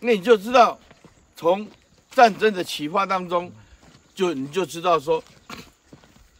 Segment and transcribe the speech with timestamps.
[0.00, 0.78] 那你就知道，
[1.36, 1.68] 从
[2.10, 3.52] 战争的启发当中，
[4.14, 5.22] 就你就知道说，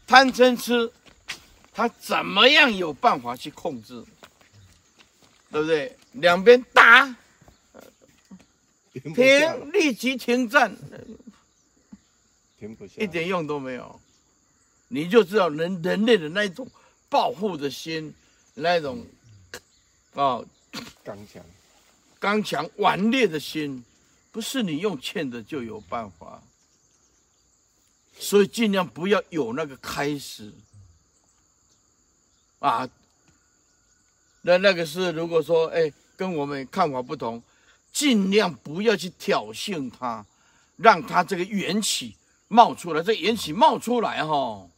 [0.06, 0.92] 贪嗔痴，
[1.72, 4.04] 他怎么样有办法去控制，
[5.50, 5.96] 对不对？
[6.12, 7.14] 两边打，
[8.92, 10.74] 停，立即停战，
[12.58, 14.00] 停不下，一点用都没有。
[14.88, 16.66] 你就知道人人类的那一种
[17.08, 18.14] 报复的心，
[18.54, 19.04] 那一种
[20.14, 20.46] 啊、哦、
[21.04, 21.44] 刚强。
[22.20, 23.84] 刚强顽劣的心，
[24.32, 26.42] 不是你用劝的就有办法，
[28.18, 30.52] 所以尽量不要有那个开始
[32.58, 32.88] 啊。
[34.42, 37.42] 那那个是如果说哎，跟我们看法不同，
[37.92, 40.24] 尽量不要去挑衅他，
[40.76, 43.02] 让他这个缘起冒出来。
[43.02, 44.68] 这缘起冒出来哈，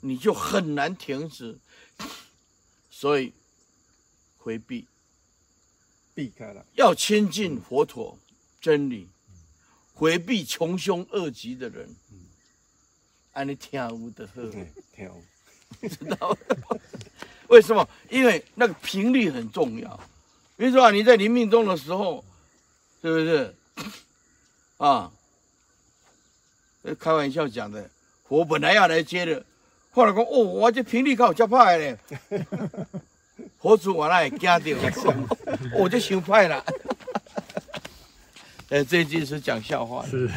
[0.00, 1.58] 你就很难停止，
[2.90, 3.32] 所以
[4.38, 4.86] 回避。
[6.20, 8.18] 避开了，要亲近佛陀
[8.60, 9.08] 真理，
[9.94, 11.88] 回避穷凶恶极的人。
[13.32, 14.50] 按你听无的喝，
[14.94, 16.36] 听无，知道
[17.48, 17.88] 为什么？
[18.10, 19.98] 因为那个频率很重要。
[20.58, 22.22] 比如说啊，你在临命中的时候，
[23.00, 23.54] 是不是？
[24.76, 25.10] 啊，
[26.98, 27.88] 开玩笑讲的。
[28.28, 29.42] 我本来要来接的，
[29.90, 31.98] 后来说哦，我这频率靠较派嘞。
[33.60, 35.14] 佛祖我那也惊到，
[35.76, 36.64] 我就想坏了。
[38.70, 40.04] 哎， 这句是讲笑话。
[40.06, 40.28] 是。